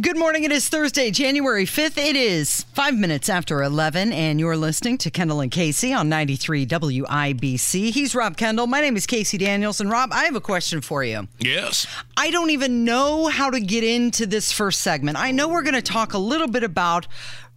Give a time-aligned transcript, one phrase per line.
[0.00, 0.42] Good morning.
[0.42, 1.98] It is Thursday, January 5th.
[1.98, 6.66] It is five minutes after 11, and you're listening to Kendall and Casey on 93
[6.66, 7.92] WIBC.
[7.92, 8.66] He's Rob Kendall.
[8.66, 9.80] My name is Casey Daniels.
[9.80, 11.28] And Rob, I have a question for you.
[11.38, 11.86] Yes.
[12.16, 15.16] I don't even know how to get into this first segment.
[15.16, 17.06] I know we're going to talk a little bit about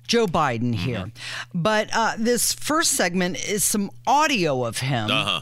[0.05, 1.59] Joe Biden here, mm-hmm.
[1.59, 5.09] but uh, this first segment is some audio of him.
[5.09, 5.41] Uh-huh.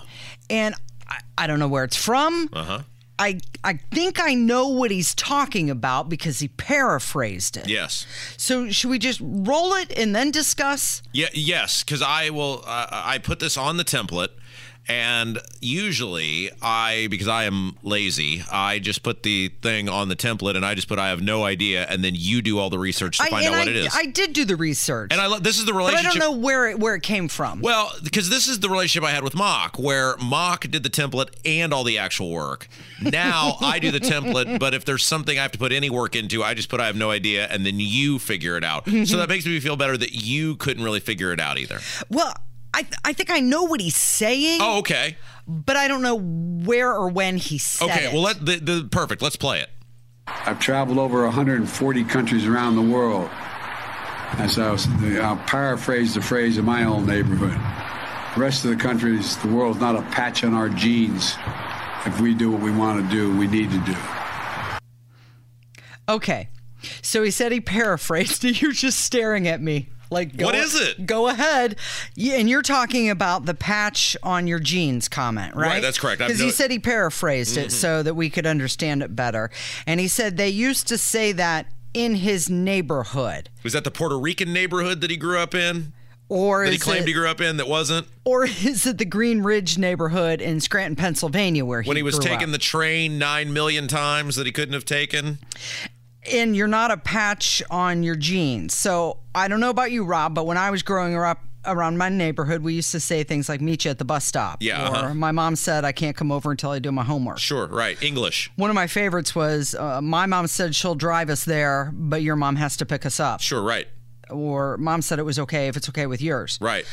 [0.49, 0.75] And
[1.09, 2.49] I, I don't know where it's from.
[2.53, 2.84] Uh-huh.
[3.17, 7.69] I I think I know what he's talking about because he paraphrased it.
[7.69, 8.05] Yes.
[8.37, 11.01] So should we just roll it and then discuss?
[11.13, 11.29] Yeah.
[11.34, 12.63] Yes, because I will.
[12.65, 14.29] Uh, I put this on the template
[14.87, 20.55] and usually I, because I am lazy, I just put the thing on the template
[20.55, 23.17] and I just put I have no idea, and then you do all the research
[23.17, 23.95] to I, find out I, what it is.
[23.95, 26.13] I did do the research, and I love, this is the relationship.
[26.13, 27.61] But I don't know where it where it came from.
[27.61, 31.29] Well, because this is the relationship I had with Mock, where Mock did the template
[31.45, 32.67] and all the actual work.
[33.01, 36.15] Now I do the template, but if there's something I have to put any work
[36.15, 38.85] into, I just put I have no idea, and then you figure it out.
[38.85, 39.17] so mm-hmm.
[39.17, 41.79] that makes me feel better that you couldn't really figure it out either.
[42.09, 42.33] Well.
[42.76, 44.59] I, th- I think I know what he's saying.
[44.62, 45.15] Oh, okay.
[45.48, 48.13] But I don't know where or when he said okay, it.
[48.13, 49.21] well, let the, the perfect.
[49.21, 49.70] Let's play it.
[50.27, 53.29] I've traveled over 140 countries around the world.
[53.31, 54.87] As I was,
[55.21, 57.57] I'll paraphrase the phrase in my own neighborhood.
[58.35, 61.35] The rest of the countries, the world's not a patch on our genes.
[62.05, 63.96] If we do what we want to do, we need to do.
[66.09, 66.50] Okay.
[67.01, 68.44] So he said he paraphrased.
[68.62, 69.90] You're just staring at me.
[70.09, 71.06] Like, go, what is it?
[71.06, 71.78] Go ahead.
[72.16, 75.68] Yeah, and you're talking about the patch on your jeans comment, right?
[75.68, 76.19] Right, that's correct.
[76.19, 77.68] Because he said he paraphrased mm-hmm.
[77.68, 79.50] it so that we could understand it better.
[79.88, 83.50] And he said they used to say that in his neighborhood.
[83.63, 85.94] Was that the Puerto Rican neighborhood that he grew up in?
[86.28, 88.07] Or that he claimed it, he grew up in that wasn't?
[88.24, 92.19] Or is it the Green Ridge neighborhood in Scranton, Pennsylvania, where he when he was
[92.19, 92.51] taking up?
[92.51, 95.40] the train nine million times that he couldn't have taken?
[96.31, 98.74] And you're not a patch on your jeans.
[98.74, 102.09] So I don't know about you, Rob, but when I was growing up around my
[102.09, 104.90] neighborhood, we used to say things like "meet you at the bus stop." Yeah.
[104.90, 105.13] Or uh-huh.
[105.13, 107.68] my mom said, "I can't come over until I do my homework." Sure.
[107.68, 108.02] Right.
[108.02, 108.52] English.
[108.56, 112.36] One of my favorites was, uh, "My mom said she'll drive us there, but your
[112.36, 113.62] mom has to pick us up." Sure.
[113.62, 113.88] Right.
[114.30, 116.57] Or mom said it was okay if it's okay with yours.
[116.62, 116.86] Right.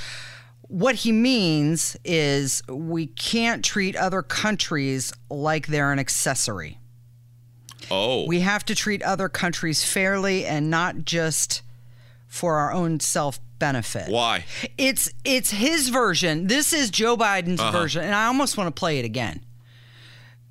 [0.68, 6.78] What he means is we can't treat other countries like they're an accessory.
[7.90, 8.26] Oh.
[8.26, 11.62] We have to treat other countries fairly and not just
[12.28, 14.10] for our own self benefit.
[14.10, 14.44] Why?
[14.78, 16.46] It's it's his version.
[16.46, 17.70] This is Joe Biden's uh-huh.
[17.70, 19.44] version, and I almost want to play it again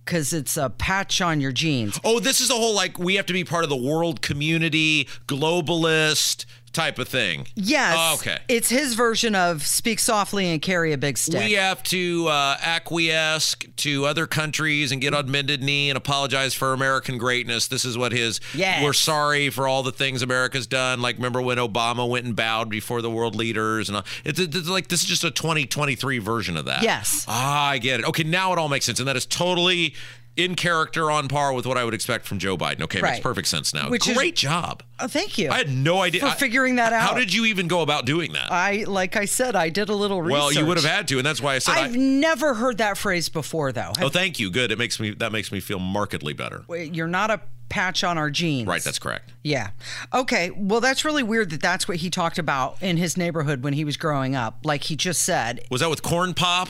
[0.06, 2.00] because it's a patch on your jeans.
[2.04, 5.08] Oh, this is the whole like we have to be part of the world community,
[5.28, 7.48] globalist type of thing.
[7.56, 7.96] Yes.
[7.98, 8.40] Oh, okay.
[8.48, 11.44] It's his version of speak softly and carry a big stick.
[11.44, 16.54] We have to uh, acquiesce to other countries and get on bended knee and apologize
[16.54, 17.68] for American greatness.
[17.68, 18.40] This is what his.
[18.54, 18.84] Yes.
[18.84, 21.02] We're sorry for all the things America's done.
[21.02, 24.06] Like remember when Obama went and bowed before the world leaders and all.
[24.24, 26.84] It's, it's like this is just a 2023 version of that.
[26.84, 27.26] Yes.
[27.28, 28.06] Ah, I get it.
[28.08, 29.94] Okay, now it all makes sense, and that is totally
[30.38, 32.82] in character on par with what I would expect from Joe Biden.
[32.82, 33.12] Okay, right.
[33.12, 33.90] makes perfect sense now.
[33.90, 34.84] Which Great is, job.
[35.00, 35.50] Oh, thank you.
[35.50, 37.02] I had no idea for I, figuring that out.
[37.02, 38.52] How did you even go about doing that?
[38.52, 40.40] I, like I said, I did a little research.
[40.40, 42.78] Well, you would have had to, and that's why I said I've I, never heard
[42.78, 43.92] that phrase before, though.
[44.02, 44.50] Oh, thank you.
[44.50, 44.72] Good.
[44.72, 46.64] It makes me that makes me feel markedly better.
[46.70, 48.68] You're not a patch on our jeans.
[48.68, 49.32] Right, that's correct.
[49.44, 49.72] Yeah.
[50.14, 50.52] Okay.
[50.52, 53.86] Well, that's really weird that that's what he talked about in his neighborhood when he
[53.86, 54.60] was growing up.
[54.64, 55.66] Like he just said.
[55.72, 56.70] Was that with corn pop?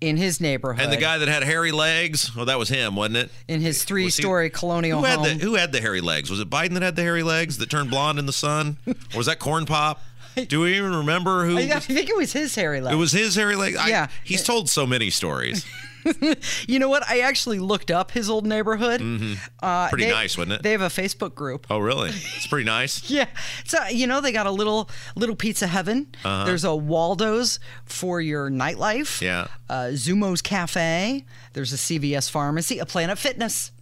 [0.00, 0.82] In his neighborhood.
[0.82, 3.30] And the guy that had hairy legs, well, that was him, wasn't it?
[3.48, 5.38] In his three-story he, colonial who had home.
[5.38, 6.30] The, who had the hairy legs?
[6.30, 8.78] Was it Biden that had the hairy legs that turned blonde in the sun?
[8.86, 10.00] or was that Corn Pop?
[10.48, 11.58] Do we even remember who?
[11.58, 12.94] I, I think it was his hairy legs.
[12.94, 13.78] It was his hairy legs.
[13.86, 15.66] Yeah, he's told so many stories.
[16.66, 17.08] you know what?
[17.08, 19.00] I actually looked up his old neighborhood.
[19.00, 19.34] Mm-hmm.
[19.62, 20.62] Uh, pretty they, nice, wasn't it?
[20.62, 21.66] They have a Facebook group.
[21.70, 22.10] Oh, really?
[22.10, 23.08] It's pretty nice.
[23.10, 23.26] yeah.
[23.64, 26.08] So you know they got a little little pizza heaven.
[26.24, 26.44] Uh-huh.
[26.44, 29.20] There's a Waldo's for your nightlife.
[29.20, 29.48] Yeah.
[29.68, 31.24] Uh, Zumo's Cafe.
[31.52, 32.78] There's a CVS Pharmacy.
[32.78, 33.72] A Planet Fitness.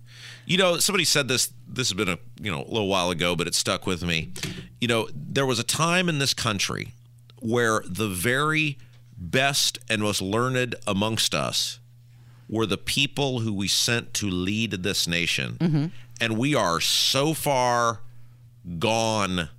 [0.47, 1.53] You know, somebody said this.
[1.67, 4.33] This has been a you know a little while ago, but it stuck with me.
[4.81, 6.95] You know, there was a time in this country
[7.41, 8.79] where the very
[9.19, 11.78] best and most learned amongst us
[12.49, 15.57] were the people who we sent to lead this nation.
[15.61, 15.87] Mm-hmm.
[16.21, 18.01] And we are so far
[18.79, 19.51] gone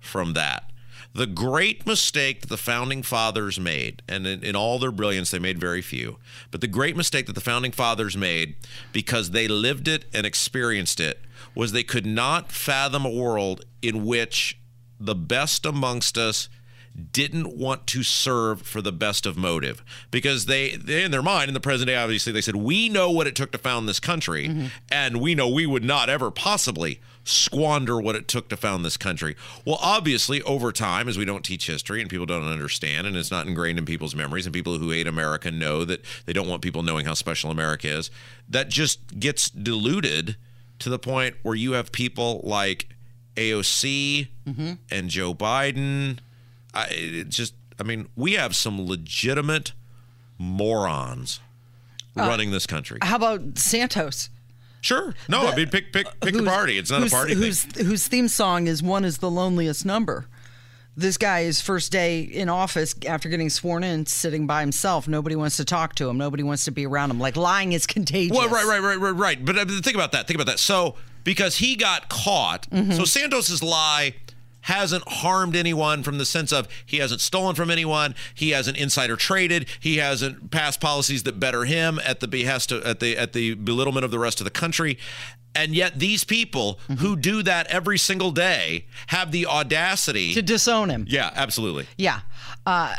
[0.00, 0.70] from that.
[1.12, 5.38] The great mistake that the founding fathers made, and in, in, all their brilliance, they
[5.38, 6.18] made very few,
[6.50, 8.54] but the great mistake that the founding fathers made
[8.92, 11.22] because they lived it and experienced it
[11.54, 14.58] was they could not fathom a world in which
[15.00, 16.50] the best amongst us
[16.96, 21.48] didn't want to serve for the best of motive because they, they in their mind
[21.48, 24.00] in the present day obviously they said we know what it took to found this
[24.00, 24.66] country mm-hmm.
[24.90, 28.96] and we know we would not ever possibly squander what it took to found this
[28.96, 33.16] country well obviously over time as we don't teach history and people don't understand and
[33.16, 36.48] it's not ingrained in people's memories and people who hate america know that they don't
[36.48, 38.10] want people knowing how special america is
[38.48, 40.36] that just gets diluted
[40.78, 42.88] to the point where you have people like
[43.36, 44.72] AOC mm-hmm.
[44.90, 46.18] and Joe Biden
[46.76, 49.72] I it just I mean, we have some legitimate
[50.38, 51.40] morons
[52.16, 52.98] uh, running this country.
[53.02, 54.30] How about Santos?
[54.80, 55.14] Sure.
[55.28, 56.78] No, the, I mean pick pick pick a party.
[56.78, 57.86] It's not a party whose, thing.
[57.86, 60.26] Whose theme song is "One is the loneliest number."
[60.98, 65.06] This guy is first day in office after getting sworn in, sitting by himself.
[65.06, 66.16] Nobody wants to talk to him.
[66.16, 67.20] Nobody wants to be around him.
[67.20, 68.34] Like lying is contagious.
[68.34, 69.44] Well, right, right, right, right, right.
[69.44, 70.26] But uh, think about that.
[70.26, 70.58] Think about that.
[70.58, 72.92] So because he got caught, mm-hmm.
[72.92, 74.14] so Santos's lie
[74.66, 79.16] hasn't harmed anyone from the sense of he hasn't stolen from anyone, he hasn't insider
[79.16, 83.32] traded, he hasn't passed policies that better him at the behest of, at the at
[83.32, 84.98] the belittlement of the rest of the country.
[85.54, 86.94] And yet these people mm-hmm.
[86.94, 91.06] who do that every single day have the audacity to disown him.
[91.08, 91.86] Yeah, absolutely.
[91.96, 92.20] Yeah.
[92.66, 92.96] Uh,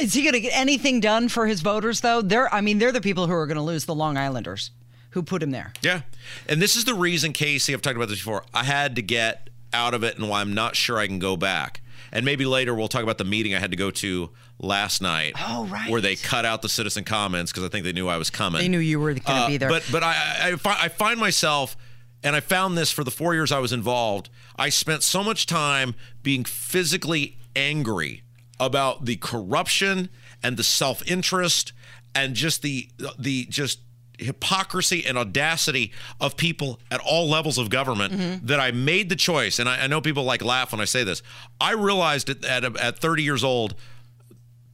[0.00, 2.22] is he going to get anything done for his voters though?
[2.22, 4.70] They're I mean they're the people who are going to lose the Long Islanders
[5.10, 5.72] who put him there.
[5.82, 6.02] Yeah.
[6.48, 8.44] And this is the reason Casey, I've talked about this before.
[8.54, 11.36] I had to get out of it and why I'm not sure I can go
[11.36, 11.80] back.
[12.12, 15.34] And maybe later we'll talk about the meeting I had to go to last night.
[15.38, 15.90] Oh, right.
[15.90, 18.60] Where they cut out the citizen comments because I think they knew I was coming.
[18.60, 19.68] They knew you were going to uh, be there.
[19.68, 21.76] But but I, I, I find myself,
[22.22, 25.46] and I found this for the four years I was involved, I spent so much
[25.46, 28.22] time being physically angry
[28.60, 30.08] about the corruption
[30.42, 31.72] and the self interest
[32.14, 32.88] and just the
[33.18, 33.80] the just
[34.18, 38.46] hypocrisy and audacity of people at all levels of government mm-hmm.
[38.46, 39.58] that I made the choice.
[39.58, 41.22] And I, I, know people like laugh when I say this.
[41.60, 43.74] I realized at, at, at 30 years old,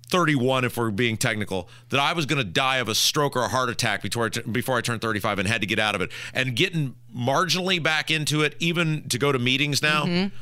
[0.09, 3.43] 31 if we're being technical, that I was going to die of a stroke or
[3.43, 5.95] a heart attack before I, t- before I turned 35 and had to get out
[5.95, 6.11] of it.
[6.33, 10.37] And getting marginally back into it, even to go to meetings now, mm-hmm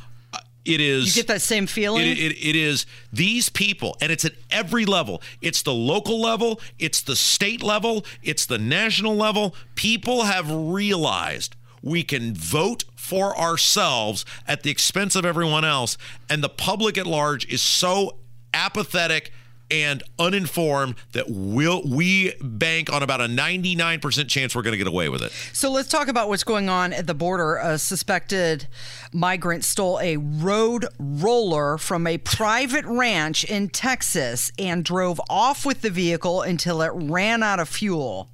[0.64, 2.06] it is you get that same feeling?
[2.06, 5.22] it, it, it is these people and it's at every level.
[5.40, 9.54] It's the local level it's the state level it's the national level.
[9.74, 15.98] People have realized we can vote for ourselves at the expense of everyone else
[16.30, 18.18] and the public at large is so
[18.54, 19.32] apathetic
[19.72, 24.86] and uninformed that we'll, we bank on about a 99% chance we're going to get
[24.86, 25.32] away with it.
[25.52, 27.56] So let's talk about what's going on at the border.
[27.56, 28.68] A suspected
[29.12, 35.80] migrant stole a road roller from a private ranch in Texas and drove off with
[35.80, 38.28] the vehicle until it ran out of fuel.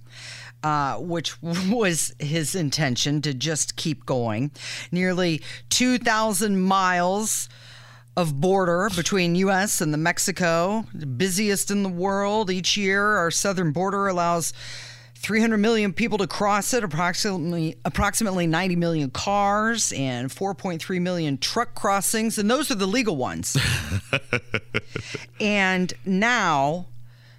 [0.64, 4.50] Uh, which was his intention to just keep going.
[4.90, 7.48] Nearly 2,000 miles
[8.18, 9.80] of border between U.S.
[9.80, 12.50] and the Mexico, the busiest in the world.
[12.50, 14.52] Each year, our southern border allows
[15.14, 21.76] 300 million people to cross it, approximately approximately 90 million cars and 4.3 million truck
[21.76, 23.56] crossings, and those are the legal ones.
[25.40, 26.86] and now,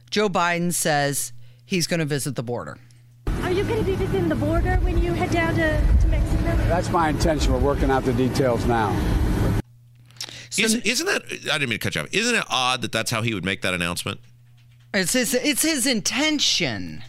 [0.09, 1.33] Joe Biden says
[1.65, 2.77] he's going to visit the border.
[3.41, 6.43] Are you going to be visiting the border when you head down to, to Mexico?
[6.69, 7.51] That's my intention.
[7.51, 8.95] We're working out the details now.
[10.49, 11.23] So, isn't, isn't that?
[11.51, 12.07] I didn't mean to cut you off.
[12.11, 14.19] Isn't it odd that that's how he would make that announcement?
[14.93, 15.33] It's his.
[15.33, 17.03] It's his intention.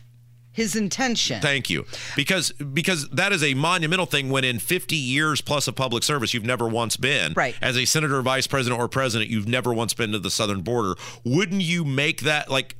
[0.53, 1.41] His intention.
[1.41, 4.31] Thank you, because because that is a monumental thing.
[4.31, 7.33] When in 50 years plus of public service, you've never once been.
[7.35, 7.55] Right.
[7.63, 10.97] As a senator, vice president, or president, you've never once been to the southern border.
[11.25, 12.77] Wouldn't you make that like?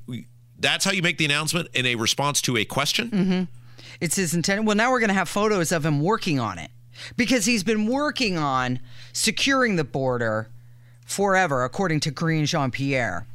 [0.59, 3.11] That's how you make the announcement in a response to a question.
[3.11, 3.43] Mm-hmm.
[4.01, 4.65] It's his intent.
[4.65, 6.71] Well, now we're going to have photos of him working on it
[7.17, 8.81] because he's been working on
[9.13, 10.49] securing the border
[11.05, 13.27] forever, according to Karine Jean Pierre.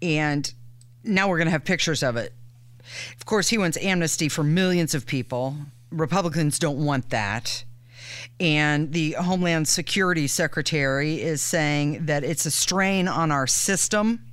[0.00, 0.52] And
[1.04, 2.32] now we're going to have pictures of it.
[3.16, 5.56] Of course, he wants amnesty for millions of people.
[5.90, 7.64] Republicans don't want that.
[8.40, 14.24] And the Homeland Security Secretary is saying that it's a strain on our system.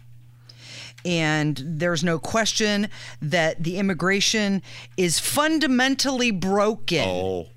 [1.04, 2.90] And there's no question
[3.22, 4.62] that the immigration
[4.98, 7.08] is fundamentally broken.
[7.08, 7.48] Oh.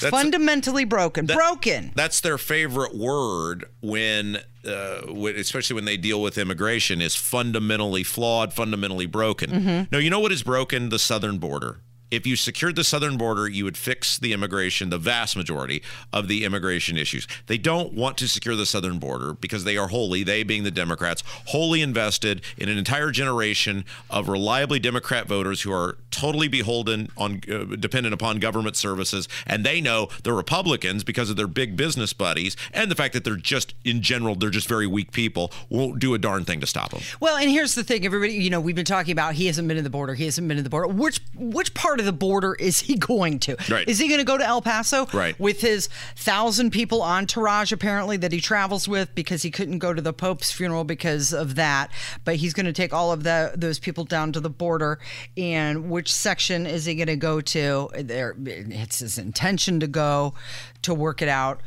[0.00, 1.26] That's fundamentally broken.
[1.26, 1.92] That, broken.
[1.94, 8.52] That's their favorite word when, uh, especially when they deal with immigration, is fundamentally flawed,
[8.52, 9.50] fundamentally broken.
[9.50, 9.82] Mm-hmm.
[9.92, 10.88] No, you know what is broken?
[10.88, 11.80] The southern border.
[12.10, 16.28] If you secured the southern border, you would fix the immigration, the vast majority of
[16.28, 17.26] the immigration issues.
[17.46, 20.70] They don't want to secure the southern border because they are wholly, they being the
[20.70, 27.08] Democrats, wholly invested in an entire generation of reliably Democrat voters who are totally beholden
[27.16, 29.28] on, uh, dependent upon government services.
[29.46, 33.24] And they know the Republicans, because of their big business buddies and the fact that
[33.24, 36.66] they're just, in general, they're just very weak people, won't do a darn thing to
[36.66, 37.02] stop them.
[37.20, 38.34] Well, and here's the thing, everybody.
[38.34, 40.14] You know, we've been talking about he hasn't been to the border.
[40.14, 40.88] He hasn't been to the border.
[40.88, 43.56] Which which part of the border is he going to?
[43.70, 43.88] Right.
[43.88, 45.06] Is he going to go to El Paso?
[45.12, 45.38] Right.
[45.38, 50.02] With his thousand people entourage, apparently that he travels with, because he couldn't go to
[50.02, 51.90] the Pope's funeral because of that.
[52.24, 54.98] But he's going to take all of the, those people down to the border.
[55.36, 57.90] And which section is he going to go to?
[57.94, 60.34] There, it's his intention to go
[60.82, 61.60] to work it out.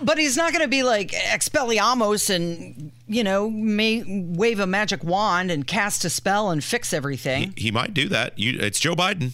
[0.00, 5.02] But he's not going to be like Expelliarmus and, you know, may wave a magic
[5.02, 7.54] wand and cast a spell and fix everything.
[7.56, 8.38] He might do that.
[8.38, 9.32] You, it's Joe Biden.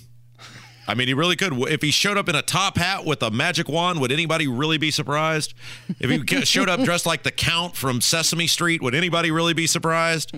[0.88, 1.52] I mean, he really could.
[1.70, 4.78] If he showed up in a top hat with a magic wand, would anybody really
[4.78, 5.54] be surprised?
[6.00, 9.66] If he showed up dressed like the Count from Sesame Street, would anybody really be
[9.68, 10.32] surprised?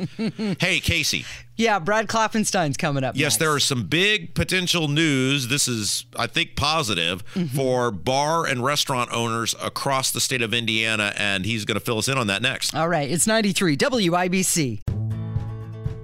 [0.60, 1.24] hey, Casey.
[1.56, 3.14] Yeah, Brad Klopfenstein's coming up.
[3.16, 3.36] Yes, next.
[3.38, 5.48] there are some big potential news.
[5.48, 7.56] This is, I think, positive Mm-hmm.
[7.56, 11.98] for bar and restaurant owners across the state of Indiana, and he's going to fill
[11.98, 12.74] us in on that next.
[12.74, 14.80] All right, it's 93 WIBC.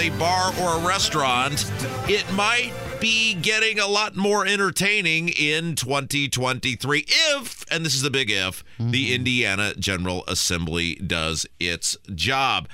[0.00, 1.70] A bar or a restaurant,
[2.08, 8.10] it might be getting a lot more entertaining in 2023 if, and this is the
[8.10, 9.14] big if, the mm-hmm.
[9.14, 12.66] Indiana General Assembly does its job.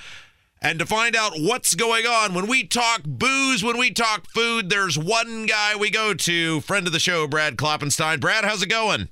[0.62, 4.71] And to find out what's going on when we talk booze, when we talk food,
[4.71, 8.21] there's one guy we go to, friend of the show, Brad Klopfenstein.
[8.21, 9.09] Brad, how's it going?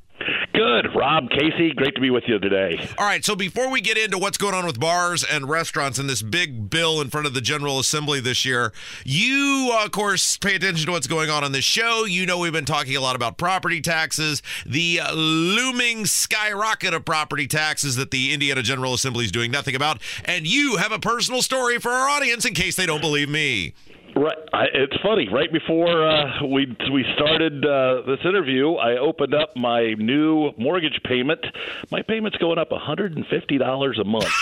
[0.55, 0.95] Good.
[0.95, 2.89] Rob, Casey, great to be with you today.
[2.97, 6.09] All right, so before we get into what's going on with bars and restaurants and
[6.09, 8.73] this big bill in front of the General Assembly this year,
[9.05, 12.05] you, of course, pay attention to what's going on on this show.
[12.05, 17.05] You know, we've been talking a lot about property taxes, the uh, looming skyrocket of
[17.05, 20.01] property taxes that the Indiana General Assembly is doing nothing about.
[20.25, 23.75] And you have a personal story for our audience in case they don't believe me.
[24.16, 25.28] Right, I, it's funny.
[25.28, 31.00] Right before uh, we we started uh, this interview, I opened up my new mortgage
[31.04, 31.44] payment.
[31.90, 34.33] My payment's going up one hundred and fifty dollars a month.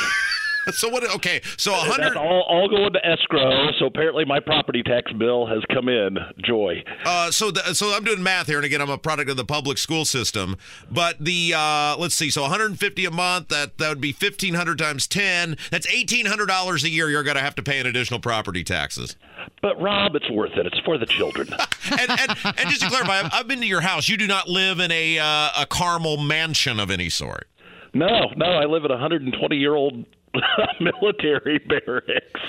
[0.73, 1.02] So what?
[1.16, 2.16] Okay, so a hundred.
[2.16, 3.73] all, all going to escrow.
[3.78, 6.16] So apparently, my property tax bill has come in.
[6.45, 6.85] Joy.
[7.04, 9.45] Uh, so the, so I'm doing math here, and again, I'm a product of the
[9.45, 10.57] public school system.
[10.90, 13.49] But the uh, let's see, so 150 a month.
[13.49, 15.57] That that would be 1,500 times 10.
[15.71, 17.11] That's 1,800 dollars a year.
[17.11, 19.16] You're going to have to pay in additional property taxes.
[19.62, 20.66] But Rob, it's worth it.
[20.66, 21.49] It's for the children.
[21.90, 24.09] And and, and just to clarify, I've, I've been to your house.
[24.09, 27.49] You do not live in a uh, a Carmel mansion of any sort.
[27.92, 30.07] no, no, I live in a 120 year old
[30.80, 32.40] military barracks.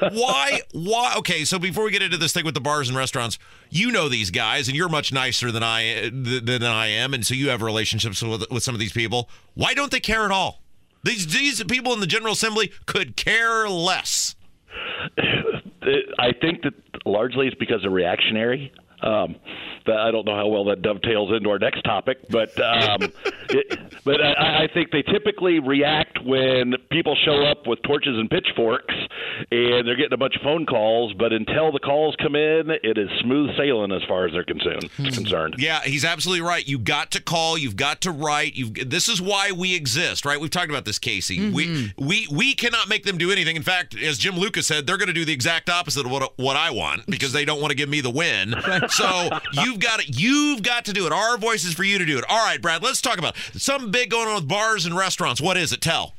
[0.12, 0.60] Why?
[0.72, 1.14] Why?
[1.18, 3.38] Okay, so before we get into this thing with the bars and restaurants,
[3.70, 7.34] you know these guys, and you're much nicer than I than I am, and so
[7.34, 9.28] you have relationships with with some of these people.
[9.54, 10.62] Why don't they care at all?
[11.02, 14.34] These these people in the General Assembly could care less.
[16.18, 16.74] I think that
[17.06, 18.72] largely it's because they're reactionary.
[19.02, 19.36] Um,
[19.86, 23.02] that I don't know how well that dovetails into our next topic, but um,
[23.48, 28.28] it, but I, I think they typically react when people show up with torches and
[28.28, 28.94] pitchforks,
[29.50, 31.12] and they're getting a bunch of phone calls.
[31.14, 34.90] But until the calls come in, it is smooth sailing as far as they're concerned.
[34.96, 35.56] Concerned.
[35.58, 36.66] Yeah, he's absolutely right.
[36.66, 37.56] You've got to call.
[37.56, 38.54] You've got to write.
[38.54, 38.90] You've.
[38.90, 40.40] This is why we exist, right?
[40.40, 41.50] We've talked about this, Casey.
[41.50, 43.56] We we we cannot make them do anything.
[43.56, 46.38] In fact, as Jim Lucas said, they're going to do the exact opposite of what
[46.38, 48.54] what I want because they don't want to give me the win.
[48.90, 50.18] So you've got it.
[50.18, 51.12] You've got to do it.
[51.12, 52.24] Our voice is for you to do it.
[52.28, 52.82] All right, Brad.
[52.82, 55.40] Let's talk about something big going on with bars and restaurants.
[55.40, 55.80] What is it?
[55.80, 56.14] Tell.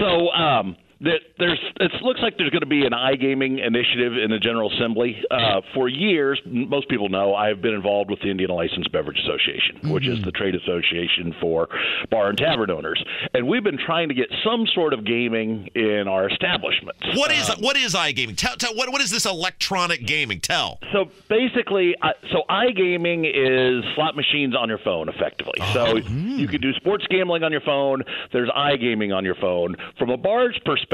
[0.00, 4.30] So um, that there's it looks like there's going to be an iGaming initiative in
[4.30, 5.22] the General Assembly.
[5.30, 9.76] Uh, for years, most people know I've been involved with the Indiana Licensed Beverage Association,
[9.76, 9.90] mm-hmm.
[9.90, 11.68] which is the trade association for
[12.10, 13.02] bar and tavern owners,
[13.34, 17.00] and we've been trying to get some sort of gaming in our establishments.
[17.14, 18.36] What is um, what is iGaming?
[18.36, 20.40] Tell, tell what what is this electronic gaming?
[20.40, 20.78] Tell.
[20.92, 25.60] So basically, uh, so iGaming is slot machines on your phone, effectively.
[25.72, 26.38] So mm.
[26.38, 28.02] you can do sports gambling on your phone.
[28.32, 29.76] There's iGaming on your phone.
[29.98, 30.93] From a bar's perspective,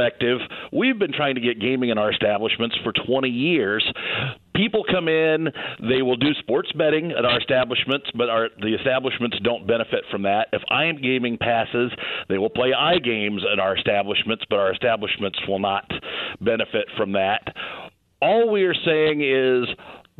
[0.73, 3.85] we've been trying to get gaming in our establishments for 20 years
[4.61, 5.49] people come in,
[5.88, 10.23] they will do sports betting at our establishments, but our the establishments don't benefit from
[10.23, 10.49] that.
[10.52, 11.90] If I am gaming passes,
[12.28, 15.90] they will play iGames at our establishments, but our establishments will not
[16.40, 17.54] benefit from that.
[18.21, 19.66] All we are saying is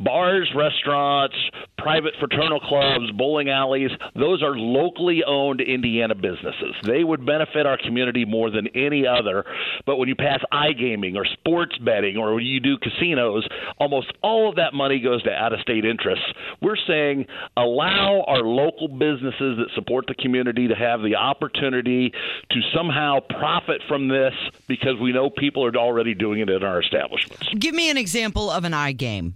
[0.03, 1.35] bars, restaurants,
[1.77, 6.75] private fraternal clubs, bowling alleys, those are locally owned Indiana businesses.
[6.83, 9.45] They would benefit our community more than any other.
[9.85, 13.47] But when you pass iGaming or sports betting or when you do casinos,
[13.79, 16.25] almost all of that money goes to out of state interests.
[16.61, 17.25] We're saying
[17.57, 23.81] allow our local businesses that support the community to have the opportunity to somehow profit
[23.87, 24.33] from this
[24.67, 27.47] because we know people are already doing it in our establishments.
[27.57, 29.33] Give me an example of an iGame.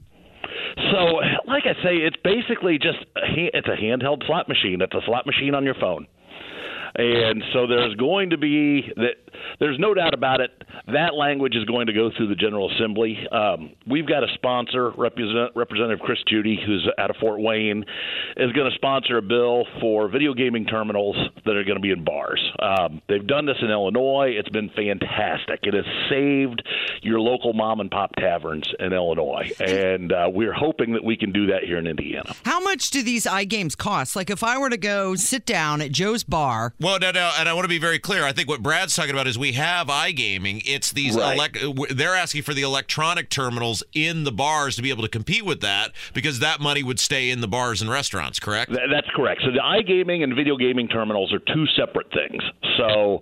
[0.92, 4.82] So, like I say, it's basically just a, it's a handheld slot machine.
[4.82, 6.08] It's a slot machine on your phone.
[6.96, 9.25] And so there's going to be that
[9.60, 10.52] there's no doubt about it.
[10.88, 13.18] That language is going to go through the General Assembly.
[13.32, 17.86] Um, we've got a sponsor, Represent, Representative Chris Judy, who's out of Fort Wayne,
[18.38, 21.92] is going to sponsor a bill for video gaming terminals that are going to be
[21.92, 22.42] in bars.
[22.60, 24.34] Um, they've done this in Illinois.
[24.38, 25.60] It's been fantastic.
[25.64, 26.62] It has saved
[27.02, 31.32] your local mom and pop taverns in Illinois, and uh, we're hoping that we can
[31.32, 32.34] do that here in Indiana.
[32.44, 34.16] How much do these iGames cost?
[34.16, 36.74] Like if I were to go sit down at Joe's bar.
[36.80, 38.24] Well, no, no, and I want to be very clear.
[38.24, 40.64] I think what Brad's talking about is we have iGaming.
[40.66, 41.56] It's these right.
[41.92, 45.62] they're asking for the electronic terminals in the bars to be able to compete with
[45.62, 48.72] that because that money would stay in the bars and restaurants, correct?
[48.72, 49.42] That's correct.
[49.44, 52.44] So the iGaming and video gaming terminals are two separate things.
[52.78, 53.22] So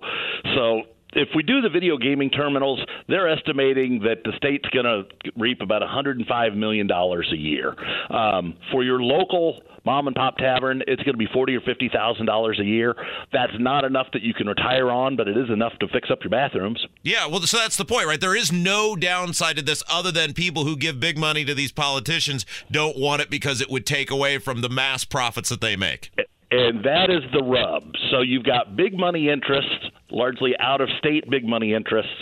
[0.54, 0.82] so
[1.14, 5.04] if we do the video gaming terminals, they're estimating that the state's going to
[5.36, 7.74] reap about 105 million dollars a year.
[8.10, 11.88] Um, for your local mom and pop tavern, it's going to be forty or fifty
[11.88, 12.94] thousand dollars a year.
[13.32, 16.18] That's not enough that you can retire on, but it is enough to fix up
[16.22, 16.84] your bathrooms.
[17.02, 18.20] Yeah, well, so that's the point, right?
[18.20, 21.72] There is no downside to this other than people who give big money to these
[21.72, 25.76] politicians don't want it because it would take away from the mass profits that they
[25.76, 26.10] make.
[26.50, 27.94] And that is the rub.
[28.10, 32.12] So you've got big money interests, largely out of state big money interests,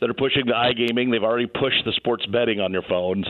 [0.00, 1.10] that are pushing the iGaming.
[1.10, 3.26] They've already pushed the sports betting on your phones.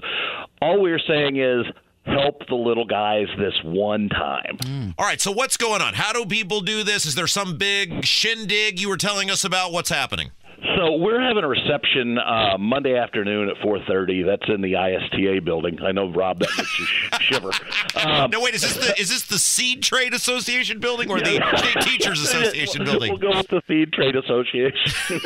[0.60, 1.66] All we're saying is
[2.04, 4.56] help the little guys this one time.
[4.58, 4.94] Mm.
[4.98, 5.94] All right, so what's going on?
[5.94, 7.06] How do people do this?
[7.06, 9.72] Is there some big shindig you were telling us about?
[9.72, 10.30] What's happening?
[10.76, 14.24] So we're having a reception uh, Monday afternoon at 4:30.
[14.24, 15.82] That's in the ISTA building.
[15.82, 16.86] I know, Rob, that makes you
[17.20, 17.50] shiver.
[17.96, 18.54] Um, no, wait.
[18.54, 22.84] Is this the is this the Seed Trade Association building or the State Teachers Association
[22.84, 23.10] building?
[23.10, 24.78] We'll go with the Seed Trade Association.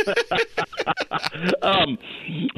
[1.62, 1.98] um,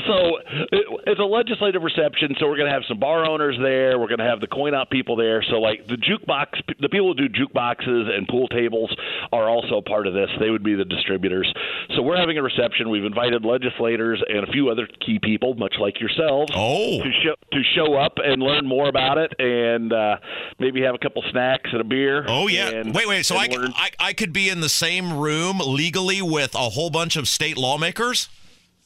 [0.06, 0.38] so
[0.70, 2.36] it, it's a legislative reception.
[2.38, 3.98] So we're going to have some bar owners there.
[3.98, 5.42] We're going to have the coin op people there.
[5.42, 8.94] So like the jukebox, the people who do jukeboxes and pool tables
[9.32, 10.30] are also part of this.
[10.38, 11.52] They would be the distributors.
[11.96, 12.90] So we're having a reception reception.
[12.90, 17.02] We've invited legislators and a few other key people, much like yourselves, oh.
[17.02, 20.16] to show to show up and learn more about it, and uh,
[20.58, 22.24] maybe have a couple snacks and a beer.
[22.28, 23.26] Oh yeah, and, wait, wait.
[23.26, 27.16] So I, I I could be in the same room legally with a whole bunch
[27.16, 28.28] of state lawmakers.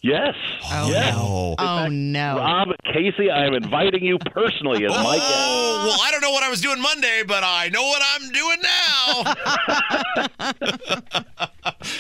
[0.02, 0.34] Yes.
[0.64, 1.14] Oh yes.
[1.14, 1.54] no.
[1.60, 2.36] oh no.
[2.36, 5.32] Rob Casey, I am inviting you personally as oh, my guest.
[5.32, 8.32] Oh well, I don't know what I was doing Monday, but I know what I'm
[8.32, 9.34] doing now.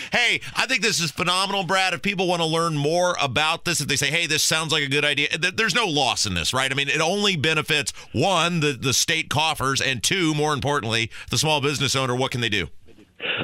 [0.12, 1.94] hey, I think this is phenomenal, Brad.
[1.94, 4.82] If people want to learn more about this, if they say, "Hey, this sounds like
[4.82, 6.72] a good idea," there's no loss in this, right?
[6.72, 11.38] I mean, it only benefits one, the the state coffers, and two, more importantly, the
[11.38, 12.16] small business owner.
[12.16, 12.66] What can they do?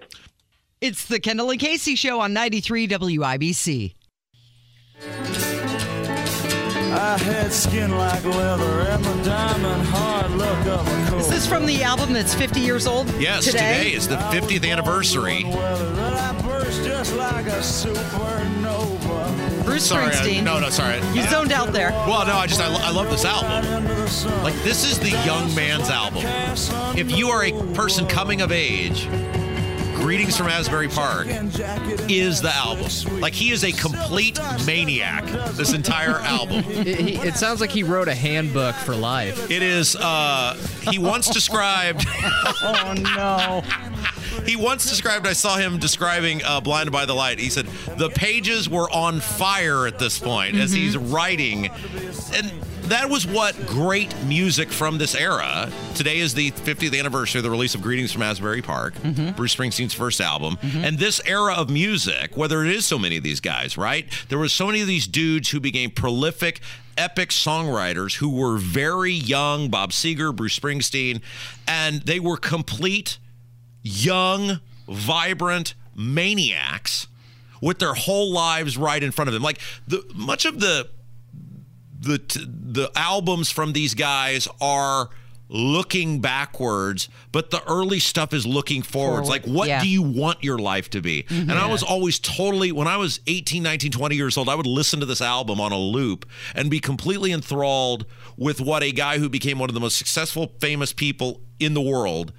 [0.81, 3.95] It's the Kendall and Casey show on 93 WIBC.
[6.99, 11.21] I had skin like leather and the diamond hard look of a coat.
[11.21, 13.09] Is this from the album that's 50 years old?
[13.21, 15.45] Yes, today, today is the 50th anniversary.
[15.45, 19.65] Weather that I burst just like a supernova.
[19.65, 20.43] Bruce Sorry, I- Springsteen.
[20.45, 20.97] no, no, sorry.
[21.15, 21.91] You zoned out there.
[21.91, 23.65] Well, no, I just I, lo- I love this album.
[23.75, 24.43] Into the sun.
[24.43, 26.23] Like this is the young man's album.
[26.99, 29.07] If you are a person coming of age,
[29.97, 31.27] Greetings from Asbury Park
[32.09, 33.21] is the album.
[33.21, 35.25] Like he is a complete maniac.
[35.55, 36.65] This entire album.
[36.77, 39.51] It, he, it sounds like he wrote a handbook for life.
[39.51, 39.97] It is.
[39.97, 40.55] uh
[40.91, 42.07] He once described.
[42.63, 43.63] Oh no.
[44.45, 45.27] He once described.
[45.27, 49.21] I saw him describing uh, "Blinded by the Light." He said the pages were on
[49.21, 50.81] fire at this point as mm-hmm.
[50.81, 51.67] he's writing,
[52.35, 52.51] and
[52.85, 55.71] that was what great music from this era.
[55.95, 59.31] Today is the 50th anniversary of the release of "Greetings from Asbury Park," mm-hmm.
[59.33, 60.85] Bruce Springsteen's first album, mm-hmm.
[60.85, 62.37] and this era of music.
[62.37, 64.07] Whether it is so many of these guys, right?
[64.29, 66.61] There was so many of these dudes who became prolific
[66.97, 71.21] epic songwriters who were very young Bob Seger, Bruce Springsteen,
[71.69, 73.19] and they were complete
[73.87, 77.07] young, vibrant maniacs
[77.61, 79.43] with their whole lives right in front of them.
[79.43, 80.89] Like the much of the
[82.01, 85.09] the the albums from these guys are
[85.49, 89.29] looking backwards, but the early stuff is looking forwards.
[89.29, 89.81] Forward, Like what yeah.
[89.81, 91.23] do you want your life to be?
[91.23, 91.49] Mm-hmm.
[91.49, 94.67] And I was always totally when I was 18, 19, 20 years old, I would
[94.67, 99.19] listen to this album on a loop and be completely enthralled with what a guy
[99.19, 102.33] who became one of the most successful famous people in the world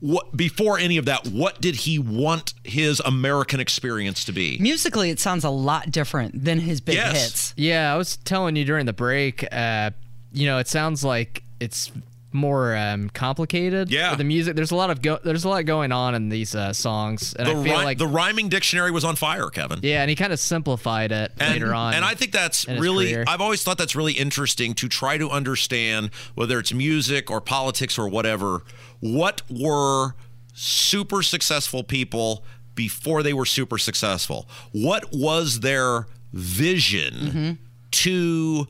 [0.00, 5.10] what before any of that what did he want his american experience to be Musically,
[5.10, 7.22] it sounds a lot different than his big Yes.
[7.22, 7.54] hits.
[7.56, 9.44] Yeah, I was telling you during the break.
[9.52, 9.90] Uh,
[10.32, 11.92] you know, it sounds like it's
[12.32, 13.90] more um, complicated.
[13.90, 14.14] Yeah.
[14.14, 14.56] the music.
[14.56, 17.46] There's a lot of go- there's a lot going on in these uh, songs, and
[17.48, 20.32] the, I feel like the rhyming dictionary was on fire kevin yeah, and he kind
[20.32, 21.94] of simplified it and, later on.
[21.94, 23.24] and I think that's really, career.
[23.26, 27.98] I've always thought that's really interesting to try to understand whether it's music or politics
[27.98, 28.62] or whatever,
[29.00, 30.14] what were
[30.54, 34.48] super successful people before they were super successful?
[34.72, 37.52] What was their vision Mm-hmm.
[37.90, 38.66] to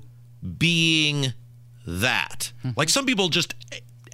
[0.59, 1.33] being
[1.87, 2.53] that?
[2.59, 2.71] Mm-hmm.
[2.77, 3.55] Like some people just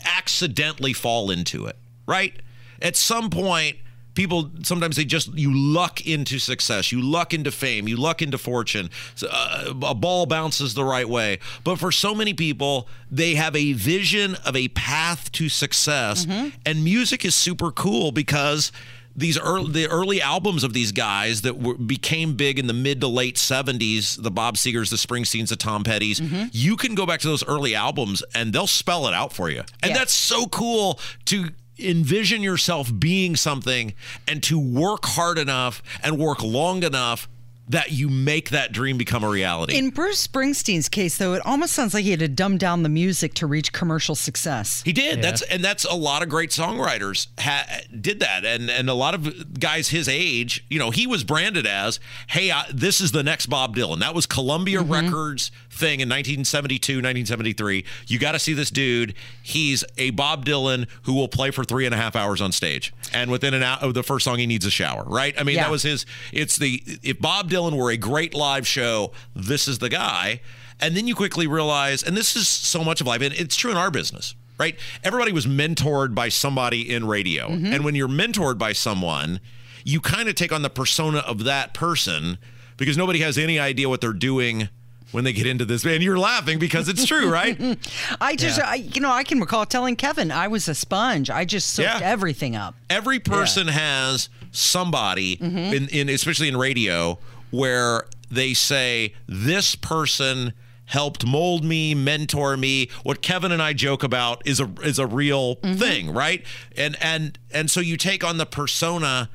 [0.04, 1.76] accidentally fall into it,
[2.06, 2.34] right?
[2.80, 3.76] At some point,
[4.18, 8.36] people sometimes they just you luck into success, you luck into fame, you luck into
[8.36, 8.90] fortune.
[9.22, 11.38] Uh, a ball bounces the right way.
[11.62, 16.26] But for so many people, they have a vision of a path to success,
[16.66, 18.72] and music is super cool because
[19.16, 23.00] these early the early albums of these guys that were, became big in the mid
[23.00, 26.44] to late 70s the bob segers the springsteens the tom pettys mm-hmm.
[26.52, 29.62] you can go back to those early albums and they'll spell it out for you.
[29.82, 33.94] And that's so cool to envision yourself being something
[34.26, 37.28] and to work hard enough and work long enough
[37.68, 41.72] that you make that dream become a reality In Bruce Springsteen's case, though, it almost
[41.72, 44.82] sounds like he had to dumb down the music to reach commercial success.
[44.84, 45.22] He did.
[45.22, 49.14] That's and that's a lot of great songwriters ha- did that, and and a lot
[49.14, 53.22] of guys his age, you know, he was branded as, "Hey, I, this is the
[53.22, 54.92] next Bob Dylan." That was Columbia mm-hmm.
[54.92, 57.84] Records thing in 1972, 1973.
[58.06, 59.14] You got to see this dude.
[59.42, 62.92] He's a Bob Dylan who will play for three and a half hours on stage,
[63.12, 65.04] and within an hour of the first song, he needs a shower.
[65.06, 65.34] Right?
[65.38, 65.64] I mean, Yeah.
[65.64, 66.04] that was his.
[66.32, 70.40] It's the if Bob Dylan were a great live show, this is the guy.
[70.80, 73.70] And then you quickly realize, and this is so much of life, and it's true
[73.72, 74.76] in our business, right?
[75.02, 77.48] Everybody was mentored by somebody in radio.
[77.48, 77.66] Mm-hmm.
[77.72, 79.40] And when you're mentored by someone,
[79.84, 82.38] you kind of take on the persona of that person
[82.76, 84.68] because nobody has any idea what they're doing
[85.12, 85.84] when they get into this.
[85.84, 87.78] And you're laughing because it's true, right?
[88.20, 91.30] I just, I, you know, I can recall telling Kevin I was a sponge.
[91.30, 92.00] I just soaked Yeah.
[92.02, 92.74] everything up.
[92.90, 95.56] Every person has somebody mm-hmm.
[95.56, 97.18] in, in especially in radio
[97.50, 100.52] where they say this person
[100.86, 102.88] helped mold me, mentor me.
[103.02, 105.74] What Kevin and I joke about is a is a real mm-hmm.
[105.78, 106.44] thing, right?
[106.76, 109.30] And and and so you take on the persona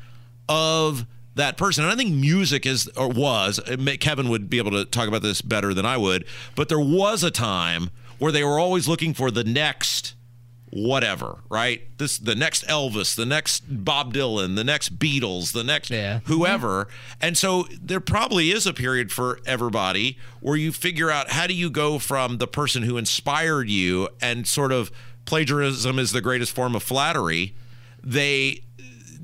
[0.50, 1.84] of that person.
[1.84, 3.60] And I think music is or was
[4.00, 7.24] Kevin would be able to talk about this better than I would, but there was
[7.24, 10.16] a time where they were always looking for the next
[10.76, 11.82] whatever, right?
[12.00, 16.18] This the next Elvis, the next Bob Dylan, the next Beatles, the next Yeah.
[16.20, 16.34] Mm-hmm.
[16.34, 16.88] whoever.
[17.22, 21.54] And so there probably is a period for everybody where you figure out how do
[21.54, 24.92] you go from the person who inspired you and sort of
[25.26, 27.56] plagiarism is the greatest form of flattery.
[28.04, 28.64] They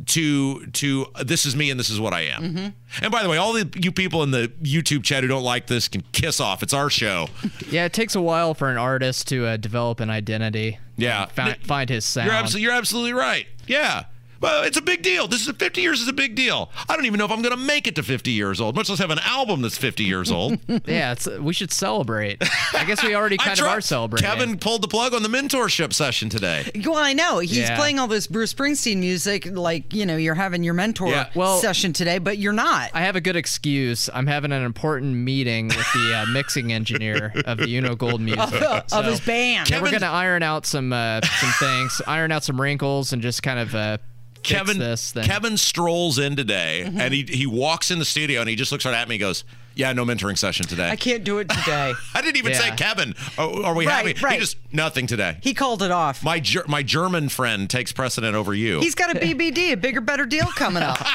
[0.08, 2.74] to to this is me and this is what I am.
[3.02, 5.68] And by the way, all the you people in the YouTube chat who don't like
[5.68, 6.64] this can kiss off.
[6.64, 7.28] It's our show.
[7.70, 10.80] yeah, it takes a while for an artist to uh, develop an identity.
[10.98, 11.24] Yeah.
[11.24, 12.28] and fi- find his sound.
[12.28, 13.48] You're absolutely you're absolutely right.
[13.68, 14.06] Yeah.
[14.42, 15.28] Well, it's a big deal.
[15.28, 16.72] This is 50 years is a big deal.
[16.88, 18.90] I don't even know if I'm going to make it to 50 years old, much
[18.90, 20.60] less have an album that's 50 years old.
[20.86, 22.42] yeah, it's, we should celebrate.
[22.74, 24.28] I guess we already I kind of are celebrating.
[24.30, 26.72] Kevin pulled the plug on the mentorship session today.
[26.86, 27.76] Well, I know he's Yeah.
[27.76, 31.60] playing all this Bruce Springsteen music, like you know, you're having your mentor Yeah, well-
[31.60, 32.92] session today, but you're not.
[32.94, 34.10] I have a good excuse.
[34.14, 38.40] I'm having an important meeting with the uh, mixing engineer of the Uno Gold music
[38.62, 39.70] Of- of his band.
[39.70, 43.44] Yeah, we're gonna iron out some uh, some things, iron out some wrinkles, and just
[43.44, 44.04] kind of uh, fix
[44.44, 44.78] Kevin.
[45.26, 47.00] Kevin strolls in today Mm-hmm.
[47.02, 49.20] and he he walks in the studio and he just looks right at me and
[49.22, 49.44] goes,
[49.80, 51.94] "Yeah, no mentoring session today." I can't do it today.
[52.14, 53.16] I didn't even say Kevin.
[53.38, 54.16] Oh, are we Right, having?
[54.24, 54.34] right.
[54.34, 55.38] He just nothing today.
[55.42, 56.24] he called it off.
[56.24, 58.80] My Ger- my German friend takes precedent over you.
[58.82, 61.00] He's got a BBD, a bigger, better deal coming up.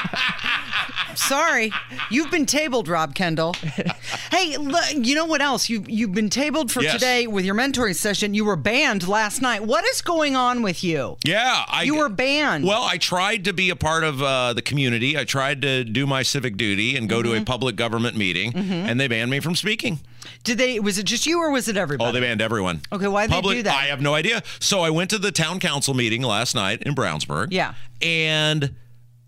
[1.15, 1.71] Sorry,
[2.11, 3.53] you've been tabled, Rob Kendall.
[4.31, 4.57] hey,
[4.97, 5.69] you know what else?
[5.69, 6.93] You you've been tabled for Yes.
[6.93, 8.33] today with your mentoring session.
[8.33, 9.63] You were banned last night.
[9.63, 11.17] What is going on with you?
[11.23, 12.65] yeah, I, You were banned.
[12.65, 15.17] Well, I tried to be a part of uh, the community.
[15.17, 17.43] I tried to do my civic duty and go to a Mm-hmm.
[17.45, 18.71] public government meeting, Mm-hmm.
[18.71, 19.99] and they banned me from speaking.
[20.43, 20.79] Did they?
[20.79, 22.09] Was it just you or was it everybody?
[22.09, 22.81] Oh, they banned everyone.
[22.91, 23.75] Okay, why'd they Public, do that?
[23.75, 24.41] I have no idea.
[24.59, 27.47] So I went to the town council meeting last night in Brownsburg.
[27.51, 27.73] Yeah.
[28.01, 28.73] And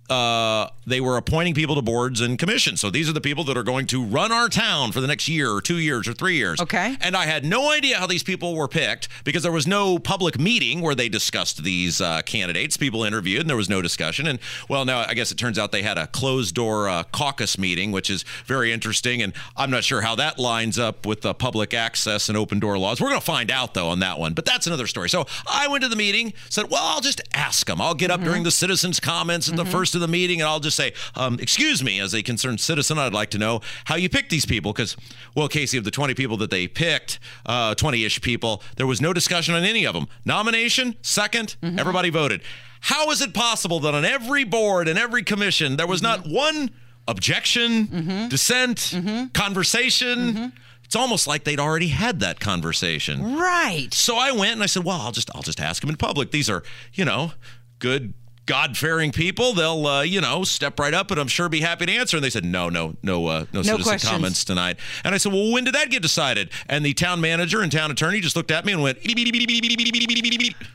[0.09, 2.79] uh, they were appointing people to boards and commissions.
[2.79, 5.27] So these are the people that are going to run our town for the next
[5.27, 6.61] year or two years or three years.
[6.61, 6.95] Okay.
[7.01, 10.39] And I had no idea how these people were picked because there was no public
[10.39, 12.77] meeting where they discussed these uh, candidates.
[12.77, 14.27] People interviewed and there was no discussion.
[14.27, 14.39] And
[14.69, 17.91] well, now I guess it turns out they had a closed door uh, caucus meeting,
[17.91, 19.21] which is very interesting.
[19.21, 22.77] And I'm not sure how that lines up with the public access and open door
[22.77, 23.01] laws.
[23.01, 24.33] We're going to find out though on that one.
[24.33, 25.09] But that's another story.
[25.09, 27.81] So I went to the meeting, said, well, I'll just ask them.
[27.81, 30.59] I'll get up during the citizens' comments at the first of the meeting and I'll
[30.59, 34.09] just say, um, excuse me, as a concerned citizen, I'd like to know how you
[34.09, 34.71] picked these people.
[34.71, 34.95] Because,
[35.35, 39.01] well, Casey, of the 20 people that they picked, uh, 20 ish people, there was
[39.01, 40.07] no discussion on any of them.
[40.25, 41.79] Nomination, 2nd mm-hmm.
[41.79, 42.41] everybody voted.
[42.79, 46.33] How is it possible that on every board and every commission, there was not mm-hmm.
[46.33, 46.71] one
[47.07, 48.27] objection, mm-hmm.
[48.27, 48.93] dissent,
[49.33, 50.53] conversation?
[50.87, 53.35] It's almost like they'd already had that conversation.
[53.35, 53.89] right.
[53.93, 56.31] So I went and I said, "Well, I'll just I'll just ask them in public.
[56.31, 57.33] These are, you know,
[57.79, 58.13] good
[58.47, 59.53] God-fearing people.
[59.53, 62.23] They'll, uh, you know, step right up and I'm sure be happy to answer." And
[62.23, 64.11] they said, "No, no, no, uh, no, citizen questions.
[64.11, 67.61] comments tonight." And I said, "Well, when did that get decided?" And the town manager
[67.61, 68.97] and town attorney just looked at me and went,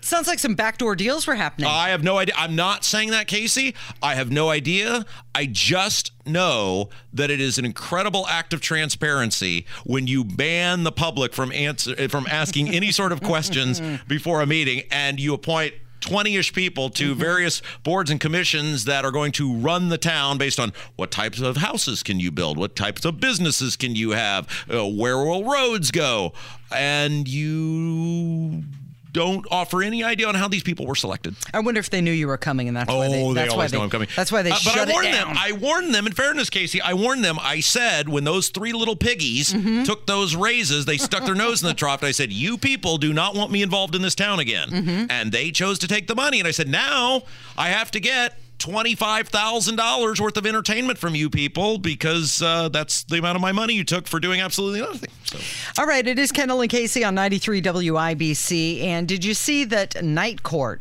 [0.00, 1.68] Sounds like some backdoor deals were happening.
[1.68, 2.34] I have no idea.
[2.36, 3.74] I'm not saying that, Casey.
[4.02, 5.04] I have no idea.
[5.34, 10.92] I just know that it is an incredible act of transparency when you ban the
[10.92, 15.74] public from answer from asking any sort of questions before a meeting and you appoint
[16.02, 20.60] 20-ish people to various boards and commissions that are going to run the town based
[20.60, 24.46] on what types of houses can you build what types of businesses can you have
[24.72, 26.32] uh, where will roads go?
[26.70, 28.64] And you
[29.12, 32.12] don't offer any idea on how these people were selected I wonder if they knew
[32.12, 33.22] you were coming, and that's why they.
[33.22, 34.08] Oh, they that's why always they, know I'm coming.
[34.16, 35.28] That's why they Uh, but I warned them.
[35.30, 36.06] I warned them.
[36.06, 37.38] In fairness, Casey, I warned them.
[37.40, 39.82] I said when those three little piggies Mm-hmm.
[39.84, 42.00] took those raises, they stuck their nose in the trough.
[42.02, 45.06] And I said, "You people do not want me involved in this town again." Mm-hmm.
[45.10, 46.38] And they chose to take the money.
[46.38, 47.22] And I said, "Now
[47.56, 52.68] I have to get." Twenty-five thousand dollars worth of entertainment from you people because uh,
[52.68, 55.10] that's the amount of my money you took for doing absolutely nothing.
[55.24, 55.38] So
[55.82, 58.82] All right, it is Kendall and Casey on 93 WIBC.
[58.84, 60.80] And did you see that Night Court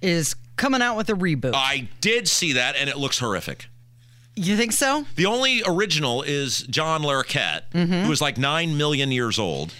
[0.00, 1.52] is coming out with a reboot?
[1.54, 3.66] I did see that, and it looks horrific.
[4.34, 5.04] you think so?
[5.16, 8.04] The only original is John Larroquette, Mm-hmm.
[8.06, 9.74] who is like nine million years old,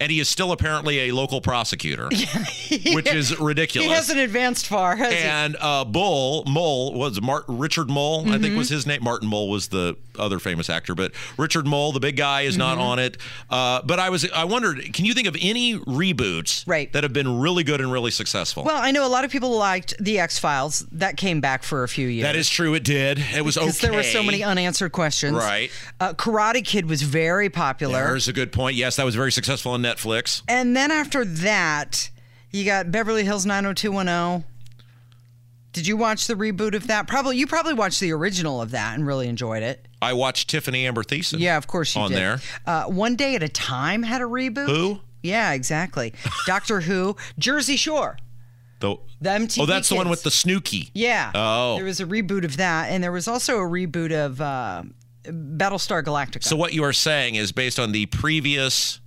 [0.00, 2.08] and he is still apparently a local prosecutor,
[2.92, 3.88] which is ridiculous.
[3.88, 8.42] He hasn't advanced far, has and uh, Bull Mole was Martin Richard Moll, I Mm-hmm.
[8.42, 9.02] think was his name.
[9.02, 12.58] Martin Mole was the other famous actor, but Richard Moll, the big guy, is Mm-hmm.
[12.60, 13.16] not on it.
[13.50, 16.92] Uh, but I was I wondered, can you think of any reboots Right.
[16.92, 18.64] that have been really good and really successful?
[18.64, 20.86] Well, I know a lot of people liked The X Files.
[20.92, 22.22] That came back for a few years.
[22.24, 22.74] that is true.
[22.74, 23.18] It did.
[23.34, 23.66] It was okay.
[23.66, 25.36] Because there were so many unanswered questions.
[25.36, 25.70] Right.
[26.00, 28.04] Uh, Karate Kid was very popular.
[28.06, 28.76] There's a good point.
[28.76, 30.42] Yes, that was very successful on Netflix.
[30.48, 32.10] And then after that,
[32.50, 34.44] you got Beverly Hills 90210.
[35.72, 37.06] Did you watch the reboot of that?
[37.06, 39.86] Probably you probably watched the original of that and really enjoyed it.
[40.00, 41.38] I watched Tiffani Amber Thiessen.
[41.38, 42.18] Yeah, of course you on did.
[42.18, 42.40] there.
[42.66, 44.66] Uh, One Day at a Time had a reboot.
[44.68, 45.00] Who?
[45.22, 46.14] Yeah, exactly.
[46.46, 48.16] Doctor Who, Jersey Shore.
[48.80, 50.90] The, The MTV oh, that's the one with the Snooki.
[50.94, 51.30] Yeah.
[51.34, 51.76] Oh.
[51.76, 54.82] There was a reboot of that, and there was also a reboot of uh,
[55.24, 56.44] Battlestar Galactica.
[56.44, 59.00] So what you are saying is based on the previous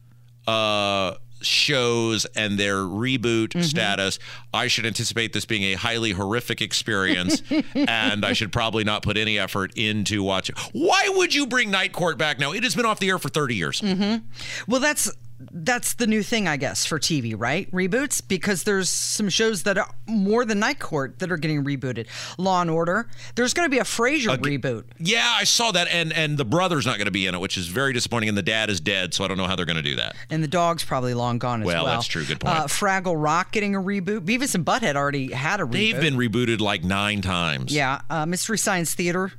[0.50, 3.62] uh, shows and their reboot Mm-hmm.
[3.62, 4.20] status,
[4.54, 7.42] I should anticipate this being a highly horrific experience,
[7.76, 10.56] and I should probably not put any effort into watching.
[10.74, 12.52] Why would you bring Night Court back now?
[12.52, 13.82] It has been off the air for 30 years.
[14.68, 15.10] well, that's
[15.52, 17.72] that's the new thing, I guess, for TV, right?
[17.72, 22.08] Reboots because there's some shows that are more than Night Court that are getting rebooted.
[22.38, 23.08] Law and Order.
[23.36, 24.84] There's going to be a Frasier reboot.
[25.00, 27.58] Yeah, I saw that, and and the brother's not going to be in it, which
[27.58, 28.30] is very disappointing.
[28.30, 30.16] And the dad is dead, so I don't know how they're going to do that.
[30.30, 31.86] And the dog's probably long gone as well.
[31.86, 32.26] Well, that's true.
[32.26, 32.56] Good point.
[32.58, 34.22] Uh, Fraggle Rock getting a reboot.
[34.22, 35.72] Beavis and Butthead already had a reboot.
[35.72, 37.74] They've been rebooted like nine times.
[37.74, 38.02] Yeah.
[38.10, 39.32] Uh, Mystery Science Theater.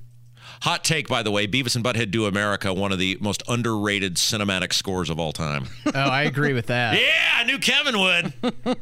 [0.62, 4.16] Hot take, by the way, Beavis and Butthead Do America, one of the most underrated
[4.16, 5.66] cinematic scores of all time.
[5.87, 7.01] Oh, I agree with that.
[7.01, 8.35] yeah, I knew Kevin would.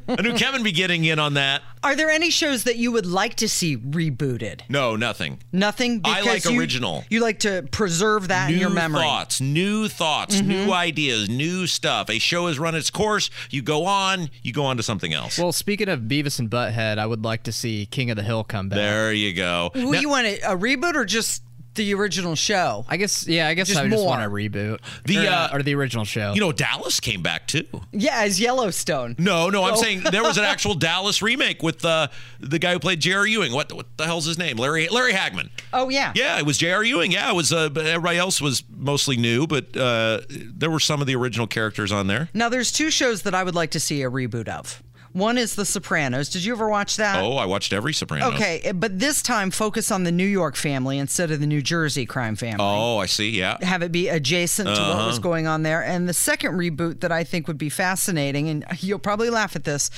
[0.08, 1.62] I knew Kevin be getting in on that.
[1.84, 4.62] Are there any shows that you would like to see rebooted?
[4.68, 5.38] No, nothing.
[5.52, 6.00] Nothing.
[6.04, 7.04] I like you- original.
[7.08, 9.00] You like to preserve that new in your memory.
[9.00, 9.08] Mm-hmm.
[9.08, 12.10] thoughts, new thoughts, new ideas, new stuff.
[12.10, 13.30] A show has run its course.
[13.50, 15.38] You go on, you go on to something else.
[15.38, 18.42] Well, speaking of Beavis and Butthead, I would like to see King of the Hill
[18.42, 18.76] come back.
[18.78, 19.70] there you go.
[19.74, 21.42] Who Now- you want it, a reboot or just
[21.78, 22.84] the original show?
[22.88, 24.06] I guess, yeah, I guess Just I just more.
[24.06, 24.80] want a reboot.
[25.06, 26.34] The, or, uh, or the original show.
[26.34, 27.66] you know, Dallas came back too.
[27.92, 29.16] Yeah, as Yellowstone.
[29.18, 32.78] No, no, I'm saying there was an actual Dallas remake with uh, the guy who
[32.78, 33.26] played J.R.
[33.26, 33.52] Ewing.
[33.52, 34.58] What, what the hell's his name?
[34.58, 35.48] Larry Larry Hagman.
[35.72, 36.12] Oh yeah.
[36.14, 36.84] Yeah, it was J.R.
[36.84, 37.10] Ewing.
[37.12, 37.52] Yeah, it was.
[37.52, 41.46] Uh, but everybody else was mostly new, but uh, there were some of the original
[41.46, 42.28] characters on there.
[42.34, 44.82] Now there's two shows that I would like to see a reboot of.
[45.18, 46.28] One is The Sopranos.
[46.28, 47.22] Did you ever watch that?
[47.22, 48.34] Oh, I watched every Sopranos.
[48.34, 52.06] Okay, but this time focus on the New York family instead of the New Jersey
[52.06, 52.58] crime family.
[52.60, 53.30] Oh, I see.
[53.30, 53.58] Yeah.
[53.62, 55.06] Have it be adjacent to what Uh-huh.
[55.08, 55.82] was going on there.
[55.82, 59.64] And the second reboot that I think would be fascinating, and you'll probably laugh at
[59.64, 59.90] this.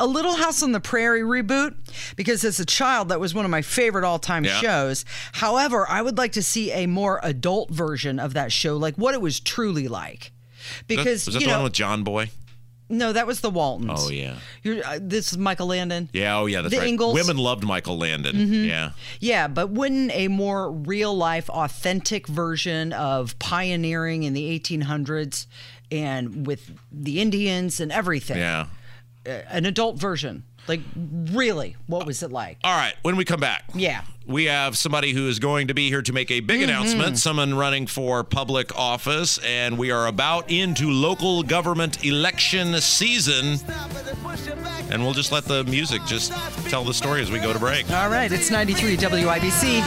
[0.00, 1.74] A Little House on the Prairie reboot,
[2.16, 4.60] because as a child, that was one of my favorite all time Yeah.
[4.60, 5.04] shows.
[5.32, 9.14] However, I would like to see a more adult version of that show, like what
[9.14, 10.30] it was truly like.
[10.86, 12.30] Because, was that you the know, one with John Boy?
[12.88, 13.90] No, that was the Waltons.
[14.04, 14.36] Oh yeah.
[14.62, 16.08] You're, uh, this is Michael Landon.
[16.12, 16.38] Yeah.
[16.38, 16.62] Oh yeah.
[16.62, 16.88] That's The right.
[16.88, 17.14] Ingalls.
[17.14, 18.36] Women loved Michael Landon.
[18.36, 18.66] Mhm.
[18.68, 18.90] Yeah.
[19.20, 25.46] Yeah, but wouldn't a more real life, authentic version of pioneering in the 1800s
[25.90, 28.38] and with the Indians and everything?
[28.38, 28.66] Yeah.
[29.26, 30.44] Uh, an adult version.
[30.66, 30.80] Like,
[31.32, 32.58] really, what was it like?
[32.62, 32.94] All right.
[33.02, 33.64] When we come back.
[33.74, 34.02] Yeah.
[34.28, 36.64] We have somebody who is going to be here to make a big Mhm.
[36.64, 43.58] announcement, someone running for public office, and we are about into local government election season.
[44.90, 46.30] And we'll just let the music just
[46.68, 47.90] tell the story as we go to break.
[47.90, 49.82] All right, it's 93 WIBC.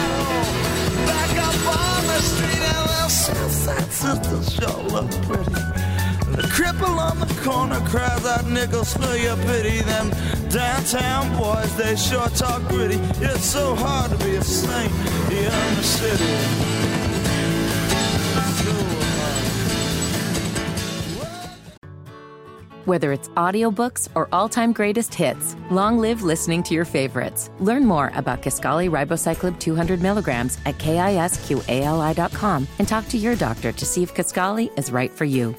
[6.36, 9.82] The cripple on the corner cries out, nickel, spill your pity.
[9.82, 10.10] Them
[10.50, 12.96] downtown boys, they sure talk gritty.
[13.24, 14.91] It's so hard to be a saint
[15.30, 16.72] in the city.
[22.86, 27.52] Whether it's audiobooks or all-time greatest hits, long live listening to your favorites.
[27.60, 33.86] Learn more about Kisqali Ribociclib 200 milligrams at kisqali.com and talk to your doctor to
[33.86, 35.56] see if Kaskali is right for you.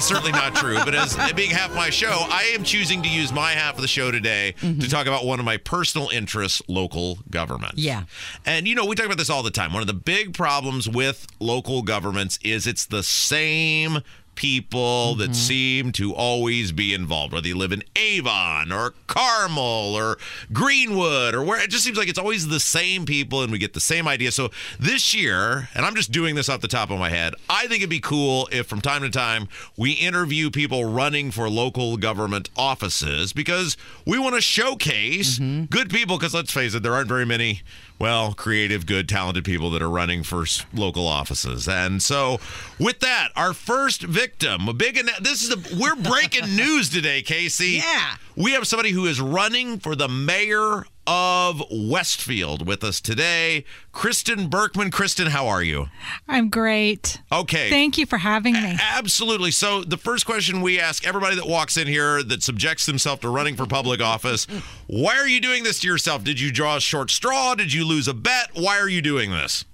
[0.00, 0.76] Is certainly not true.
[0.84, 3.88] But as being half my show, I am choosing to use my half of the
[3.88, 7.74] show today to talk about one of my personal interests, local government.
[7.76, 8.04] Yeah.
[8.46, 9.72] And you know, we talk about this all the time.
[9.72, 14.00] One of the big problems with local governments is it's the same
[14.40, 15.32] people that mm-hmm.
[15.34, 20.16] seem to always be involved, whether you live in Avon or Carmel or
[20.50, 23.74] Greenwood or where it just seems like it's always the same people and we get
[23.74, 24.32] the same idea.
[24.32, 24.48] So
[24.78, 27.80] this year, and I'm just doing this off the top of my head, I think
[27.80, 32.48] it'd be cool if from time to time we interview people running for local government
[32.56, 33.76] offices because
[34.06, 35.64] we want to showcase mm-hmm.
[35.64, 37.60] good people because let's face it, there aren't very many
[38.00, 41.68] well, creative, good, talented people that are running for local offices.
[41.68, 42.40] And so,
[42.78, 47.22] with that, our first victim, a big, anna- this is a, we're breaking news today,
[47.22, 47.80] Casey.
[47.84, 48.16] Yeah.
[48.36, 54.48] We have somebody who is running for the mayor of Westfield with us today, Kristen
[54.48, 54.90] Berkman.
[54.92, 55.88] Kristen, how are you?
[56.28, 57.20] I'm great.
[57.32, 57.68] Okay.
[57.68, 58.78] Thank you for having me.
[58.80, 59.50] Absolutely.
[59.50, 63.28] So, the first question we ask everybody that walks in here that subjects themselves to
[63.28, 64.46] running for public office
[64.86, 66.22] why are you doing this to yourself?
[66.22, 67.54] Did you draw a short straw?
[67.54, 68.50] Did you lose a bet?
[68.54, 69.64] Why are you doing this?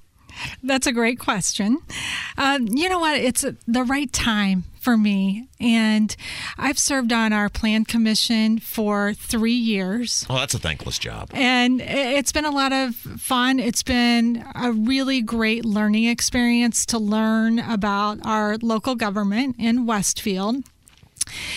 [0.62, 1.78] That's a great question.
[2.36, 3.18] Um, you know what?
[3.18, 5.48] It's the right time for me.
[5.58, 6.14] And
[6.58, 10.24] I've served on our plan commission for three years.
[10.28, 11.30] Well, that's a thankless job.
[11.32, 13.58] And it's been a lot of fun.
[13.58, 20.62] It's been a really great learning experience to learn about our local government in Westfield.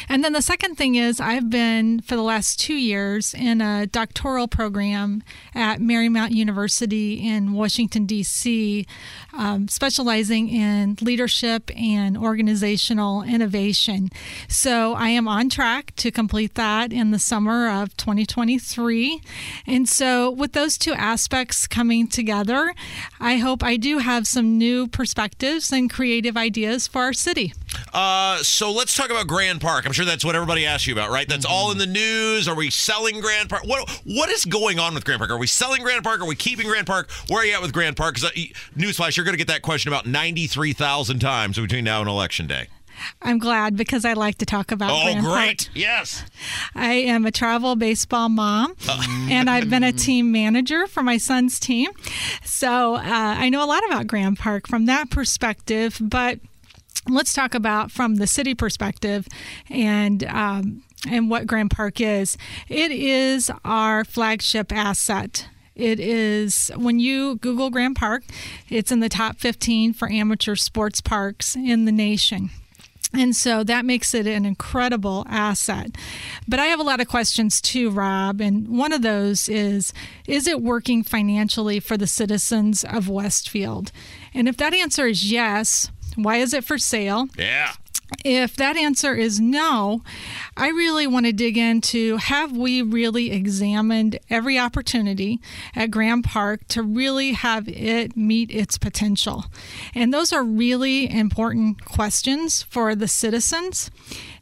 [0.08, 3.88] And then the second thing is, I've been for the last two years in a
[3.88, 8.86] doctoral program at Marymount University in Washington, D.C.,
[9.34, 14.10] um, specializing in leadership and organizational innovation.
[14.48, 19.22] So I am on track to complete that in the summer of 2023.
[19.67, 22.74] And so, with those two aspects coming together,
[23.20, 27.54] I hope I do have some new perspectives and creative ideas for our city.
[27.94, 29.86] Uh, so let's talk about Grand Park.
[29.86, 31.27] I'm sure that's what everybody asks you about, right?
[31.27, 32.48] That's all in the news.
[32.48, 33.63] Are we selling Grand Park?
[33.65, 35.32] What What is going on with Grand Park?
[35.32, 36.21] Are we selling Grand Park?
[36.21, 37.10] Are we keeping Grand Park?
[37.27, 38.15] Where are you at with Grand Park?
[38.15, 42.10] Because uh, newsflash, you're going to get that question about 93,000 times between now and
[42.10, 42.67] election day.
[43.21, 44.92] I'm glad because I like to talk about.
[44.92, 45.34] Oh, Grand Park.
[45.34, 45.69] great!
[45.73, 46.25] Yes.
[46.75, 48.75] I am a travel baseball mom,
[49.30, 51.92] and I've been a team manager for my son's team.
[52.44, 55.98] So uh, I know a lot about Grand Park from that perspective.
[56.02, 56.40] But
[57.08, 59.27] let's talk about from the city perspective
[59.69, 60.23] and.
[60.25, 62.37] Um, and what Grand Park is.
[62.67, 65.47] It is our flagship asset.
[65.75, 68.23] It is when you Google Grand Park,
[68.67, 72.50] it's in the top 15 for amateur sports parks in the nation.
[73.13, 75.95] And so that makes it an incredible asset.
[76.47, 78.39] But I have a lot of questions too, Rob.
[78.39, 79.93] And one of those is
[80.27, 83.91] Is it working financially for the citizens of Westfield?
[84.33, 85.89] And if that answer is yes,
[86.24, 87.28] why is it for sale?
[87.38, 87.74] Yeah.
[88.26, 90.02] If that answer is no,
[90.58, 95.40] I really want to dig into have we really examined every opportunity
[95.76, 99.46] at Grand Park to really have it meet its potential?
[99.94, 103.92] And those are really important questions for the citizens.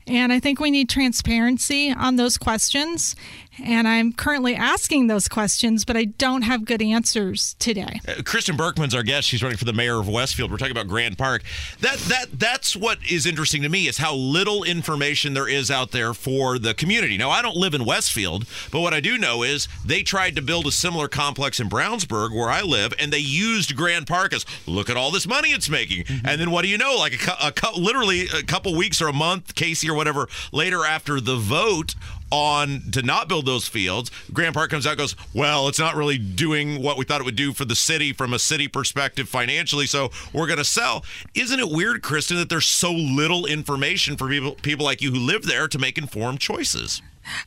[0.07, 3.15] And I think we need transparency on those questions.
[3.63, 7.99] And I'm currently asking those questions, but I don't have good answers today.
[8.07, 9.27] Uh, Kristen Berkman's our guest.
[9.27, 10.51] She's running for the mayor of Westfield.
[10.51, 11.43] We're talking about Grand Park.
[11.81, 15.91] That that that's what is interesting to me is how little information there is out
[15.91, 17.17] there for the community.
[17.17, 20.41] Now, I don't live in Westfield, but what I do know is they tried to
[20.41, 24.45] build a similar complex in Brownsburg, where I live, and they used Grand Park as
[24.65, 26.05] look at all this money it's making.
[26.23, 26.95] And then what do you know?
[26.97, 30.85] Like a, cou- a literally a couple weeks or a month, Casey or whatever later
[30.85, 31.95] after the vote
[32.31, 34.11] on to not build those fields.
[34.33, 37.25] Grand Park comes out and goes, well, it's not really doing what we thought it
[37.25, 41.05] would do for the city from a city perspective financially, so we're going to sell.
[41.33, 45.19] Isn't it weird, Kristen, that there's so little information for people people like you who
[45.19, 47.01] live there to make informed choices?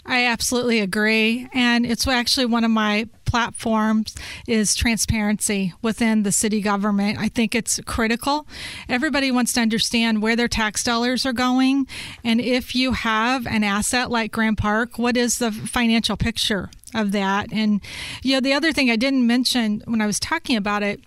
[0.04, 1.48] I absolutely agree.
[1.54, 4.16] And it's actually one of my platforms
[4.48, 7.16] is transparency within the city government.
[7.16, 8.44] I think it's critical.
[8.88, 11.86] Everybody wants to understand where their tax dollars are going.
[12.24, 17.12] And if you have an asset like Grand Park, what is the financial picture of
[17.12, 17.52] that?
[17.52, 17.80] And
[18.24, 21.00] you know, the other thing I didn't mention when I was talking about it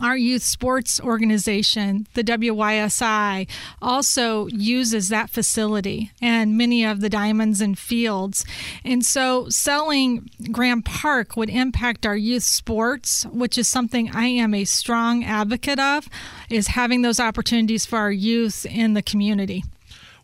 [0.00, 3.48] our youth sports organization, the WYSI,
[3.80, 8.44] also uses that facility and many of the diamonds and fields.
[8.84, 14.54] And so selling Grand Park would impact our youth sports, which is something I am
[14.54, 16.08] a strong advocate of,
[16.48, 19.64] is having those opportunities for our youth in the community.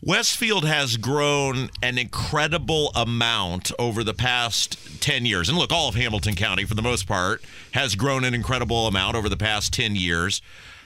[0.01, 5.49] Westfield has grown an incredible amount over the past 10 years.
[5.49, 7.43] And look, all of Hamilton County, for the most part,
[7.73, 10.41] has grown an incredible amount over the past 10 years.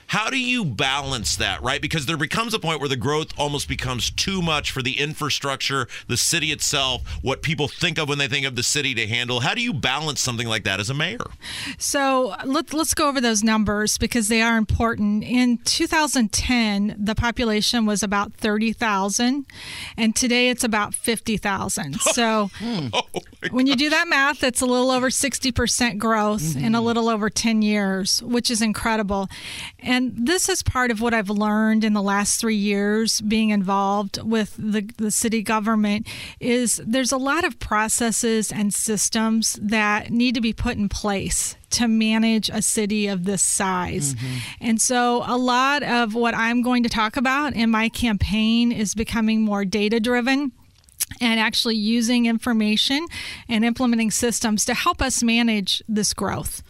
[0.07, 1.81] How do you balance that, right?
[1.81, 5.87] Because there becomes a point where the growth almost becomes too much for the infrastructure,
[6.07, 9.41] the city itself, what people think of when they think of the city to handle.
[9.41, 11.31] How do you balance something like that as a mayor?
[11.77, 15.23] So let, let's go over those numbers because they are important.
[15.23, 19.45] In 2010, the population was about 30,000,
[19.97, 21.97] and today it's about 50,000.
[22.13, 23.01] So oh
[23.51, 26.85] when you do that math, it's a little over 60% growth in a mm-hmm.
[26.85, 29.29] little over 10 years, which is incredible.
[29.79, 34.21] And this is part of what I've learned in the last three years being involved
[34.21, 36.07] with the, the city government
[36.39, 41.55] is there's a lot of processes and systems that need to be put in place
[41.71, 44.13] to manage a city of this size.
[44.13, 44.37] Mm-hmm.
[44.61, 48.93] And so a lot of what I'm going to talk about in my campaign is
[48.93, 50.51] becoming more data driven
[51.19, 53.05] and actually using information
[53.49, 56.63] and implementing systems to help us manage this growth.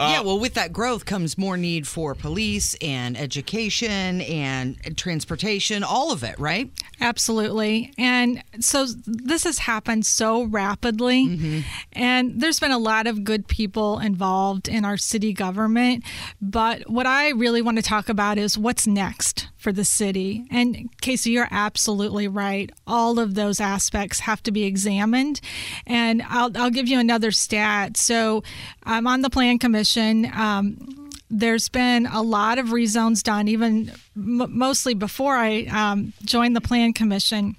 [0.00, 5.84] Yeah, uh, well, with that growth comes more need for police and education and transportation,
[5.84, 6.70] all of it, right?
[7.02, 7.92] Absolutely.
[7.98, 11.26] And so this has happened so rapidly.
[11.26, 11.60] Mm-hmm.
[11.92, 16.04] And there's been a lot of good people involved in our city government.
[16.40, 20.46] But what I really want to talk about is what's next for the city.
[20.50, 22.70] And Casey, you're absolutely right.
[22.86, 25.40] All of those aspects have to be examined.
[25.86, 27.96] And I'll, I'll give you another stat.
[27.96, 28.42] So
[28.84, 30.30] I'm on the Plan Commission.
[30.34, 36.56] Um, there's been a lot of rezones done, even m- mostly before I um, joined
[36.56, 37.56] the Plan Commission.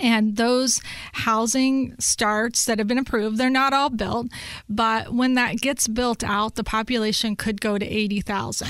[0.00, 0.80] And those
[1.12, 4.26] housing starts that have been approved, they're not all built,
[4.68, 8.66] but when that gets built out, the population could go to 80,000.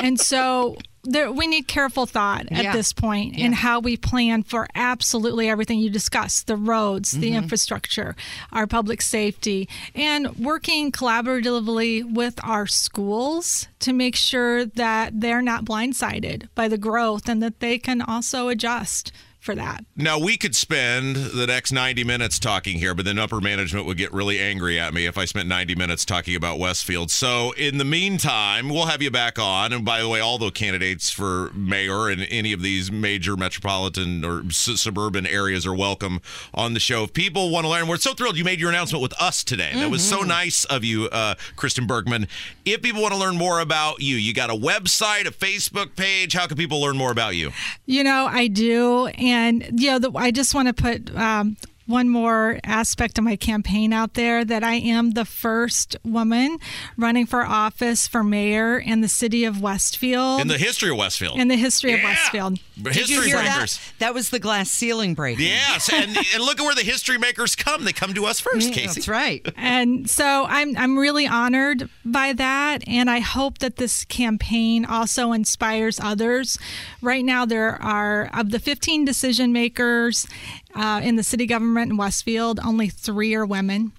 [0.00, 2.72] and so there, we need careful thought at Yeah.
[2.72, 7.38] this point in how we plan for absolutely everything you discussed the roads, the mm-hmm.
[7.38, 8.14] infrastructure,
[8.52, 15.64] our public safety, and working collaboratively with our schools to make sure that they're not
[15.64, 19.10] blindsided by the growth and that they can also adjust
[19.42, 19.84] for that.
[19.96, 23.96] Now, we could spend the next 90 minutes talking here, but then upper management would
[23.96, 27.10] get really angry at me if I spent 90 minutes talking about Westfield.
[27.10, 29.72] So, in the meantime, we'll have you back on.
[29.72, 34.24] And by the way, all the candidates for mayor in any of these major metropolitan
[34.24, 36.20] or s- suburban areas are welcome
[36.54, 37.02] on the show.
[37.02, 39.72] If people want to learn, we're so thrilled you made your announcement with us today.
[39.74, 42.28] That was so nice of you, uh, Kristen Bergman.
[42.64, 46.32] If people want to learn more about you, you got a website, a Facebook page.
[46.32, 47.50] How can people learn more about you?
[47.86, 49.06] You know, I do.
[49.08, 49.31] And,
[49.80, 51.56] you know, the, I just want to put um,
[51.92, 56.58] one more aspect of my campaign out there that I am the first woman
[56.96, 60.40] running for office for mayor in the city of Westfield.
[60.40, 61.38] In the history of Westfield.
[61.38, 62.58] in the history of Westfield.
[62.82, 63.76] Did you History hear breakers.
[63.76, 63.92] that?
[63.98, 65.38] That was the glass ceiling break.
[65.38, 67.84] Yes, and and look at where the history makers come.
[67.84, 68.86] They come to us first, Casey.
[68.86, 69.46] That's right.
[69.56, 75.32] And so I'm I'm really honored by that and I hope that this campaign also
[75.32, 76.58] inspires others.
[77.02, 80.26] Right now there are of the 15 decision makers
[80.74, 83.92] uh, in the city government in Westfield, only three are women.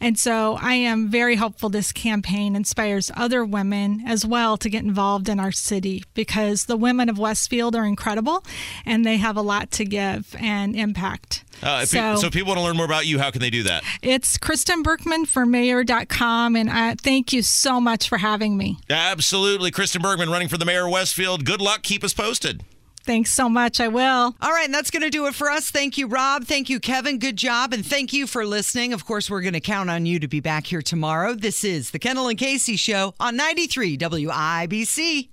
[0.00, 4.84] And so I am very hopeful this campaign inspires other women as well to get
[4.84, 8.44] involved in our city because the women of Westfield are incredible
[8.86, 11.44] and they have a lot to give and impact.
[11.62, 13.84] Uh, so, if people want to learn more about you, how can they do that?
[14.02, 16.56] It's Kristen Berkman for mayor.com.
[16.56, 18.78] And I thank you so much for having me.
[18.88, 19.70] Absolutely.
[19.70, 21.44] Kristen Bergman running for the mayor of Westfield.
[21.44, 21.82] Good luck.
[21.82, 22.62] Keep us posted.
[23.04, 23.80] Thanks so much.
[23.80, 24.36] I will.
[24.40, 25.70] All right, and that's going to do it for us.
[25.70, 26.44] Thank you, Rob.
[26.44, 27.18] Thank you, Kevin.
[27.18, 27.72] Good job.
[27.72, 28.92] And thank you for listening.
[28.92, 31.34] Of course, we're going to count on you to be back here tomorrow.
[31.34, 35.30] This is the Kendall and Casey Show on 93 WIBC.